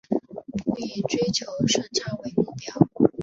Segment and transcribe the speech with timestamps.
[0.65, 2.73] 不以追求顺差为目标